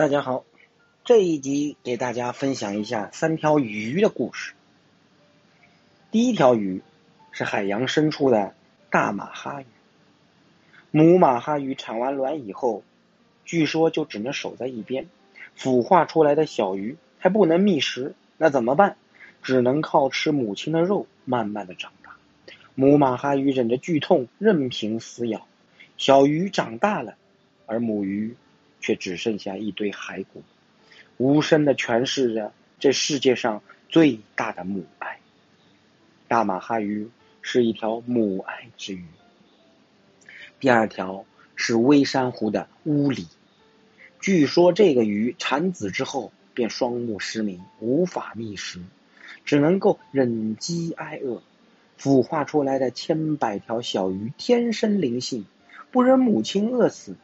[0.00, 0.46] 大家好，
[1.04, 4.54] 这一集给大家分享一下三条鱼的故事。
[6.10, 6.80] 第一条鱼
[7.32, 8.54] 是海洋深处的
[8.88, 9.66] 大马哈鱼。
[10.90, 12.82] 母马哈鱼产完卵以后，
[13.44, 15.06] 据说就只能守在一边，
[15.54, 18.96] 孵化出来的小鱼还不能觅食，那怎么办？
[19.42, 22.16] 只能靠吃母亲的肉，慢慢的长大。
[22.74, 25.46] 母马哈鱼忍着剧痛，任凭撕咬，
[25.98, 27.16] 小鱼长大了，
[27.66, 28.34] 而母鱼。
[28.80, 30.42] 却只剩下一堆骸骨，
[31.18, 35.18] 无声的诠释着这世界上最大的母爱。
[36.28, 37.08] 大马哈鱼
[37.42, 39.04] 是一条母爱之鱼。
[40.58, 41.24] 第二条
[41.56, 43.26] 是微珊瑚的乌里，
[44.20, 48.80] 据说这个鱼产子之后便双目失明，无法觅食，
[49.44, 51.42] 只能够忍饥挨饿。
[51.98, 55.44] 孵化出来的千百条小鱼天生灵性，
[55.90, 57.16] 不忍母亲饿死，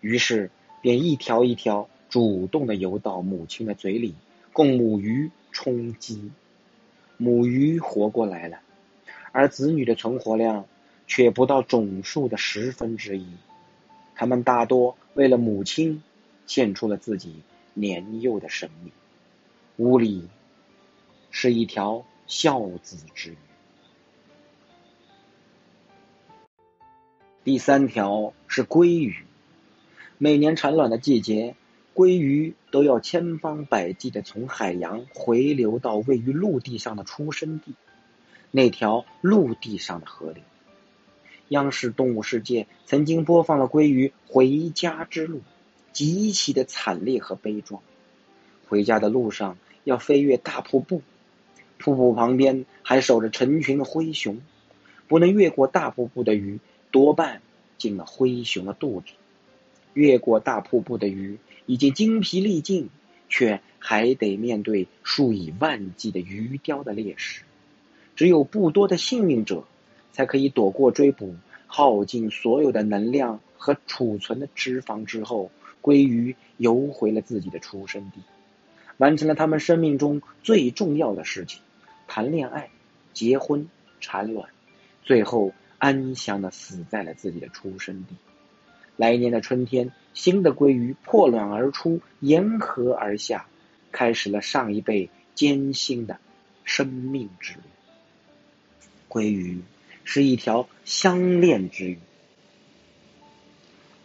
[0.00, 0.50] 于是。
[0.80, 4.14] 便一条一条主动的游到母亲的嘴里，
[4.52, 6.30] 供母鱼充饥。
[7.16, 8.60] 母鱼活过来了，
[9.30, 10.64] 而子女的存活量
[11.06, 13.26] 却不到总数的十分之一。
[14.14, 16.02] 他们大多为了母亲，
[16.46, 17.42] 献出了自己
[17.74, 18.92] 年幼的生命。
[19.76, 20.28] 屋里
[21.30, 23.36] 是一条孝子之鱼。
[27.44, 29.24] 第三条是鲑鱼。
[30.22, 31.54] 每年产卵的季节，
[31.94, 37.72] 鲑鱼都要千方百计的从海洋回流到位于陆地上的出生地，
[38.50, 40.42] 那条陆地上的河流。
[41.48, 45.40] 央视动物世界曾经播放了鲑鱼回家之路，
[45.94, 47.80] 极其的惨烈和悲壮。
[48.68, 51.00] 回家的路上要飞越大瀑布，
[51.78, 54.42] 瀑布旁边还守着成群的灰熊，
[55.08, 56.60] 不能越过大瀑布的鱼
[56.90, 57.40] 多半
[57.78, 59.14] 进了灰熊的肚子。
[59.94, 62.90] 越过大瀑布的鱼已经精疲力尽，
[63.28, 67.42] 却还得面对数以万计的鱼雕的猎食。
[68.16, 69.64] 只有不多的幸运者，
[70.12, 71.34] 才可以躲过追捕，
[71.66, 75.50] 耗尽所有的能量和储存的脂肪之后，
[75.80, 78.20] 鲑鱼游回了自己的出生地，
[78.98, 81.60] 完成了他们生命中最重要的事情：
[82.06, 82.68] 谈恋爱、
[83.14, 83.68] 结婚、
[84.00, 84.50] 产卵，
[85.02, 88.14] 最后安详的死在了自己的出生地。
[89.00, 93.46] 来年的春天，新的鲑鱼破卵而出，沿河而下，
[93.92, 96.18] 开始了上一辈艰辛的
[96.64, 97.60] 生命之旅。
[99.08, 99.62] 鲑鱼
[100.04, 101.98] 是一条相恋之鱼，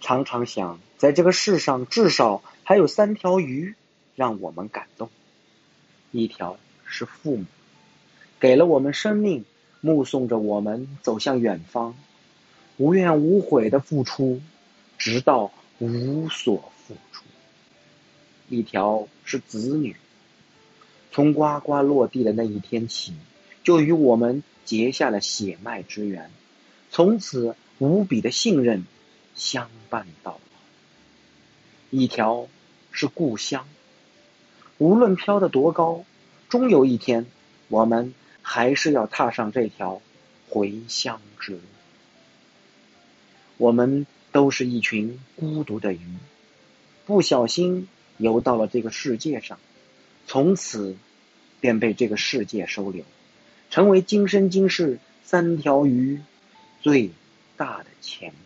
[0.00, 3.74] 常常想，在这个世上，至少还有三条鱼
[4.14, 5.10] 让我们感动。
[6.12, 7.44] 一条是父母，
[8.38, 9.44] 给了我们生命，
[9.80, 11.96] 目送着我们走向远方，
[12.76, 14.40] 无怨无悔的付出。
[14.98, 17.24] 直到无所付出。
[18.48, 19.96] 一条是子女，
[21.12, 23.12] 从呱呱落地的那一天起，
[23.62, 26.30] 就与我们结下了血脉之缘，
[26.90, 28.84] 从此无比的信任，
[29.34, 30.38] 相伴到老。
[31.90, 32.48] 一条
[32.90, 33.68] 是故乡，
[34.78, 36.04] 无论飘得多高，
[36.48, 37.26] 终有一天，
[37.68, 40.00] 我们还是要踏上这条
[40.48, 41.60] 回乡之路。
[43.58, 44.06] 我们。
[44.36, 45.98] 都是一群孤独的鱼，
[47.06, 47.88] 不小心
[48.18, 49.58] 游到了这个世界上，
[50.26, 50.94] 从此
[51.58, 53.02] 便被这个世界收留，
[53.70, 56.20] 成为今生今世三条鱼
[56.82, 57.12] 最
[57.56, 58.45] 大的牵挂。